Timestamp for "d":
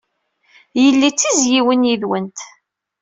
1.11-1.15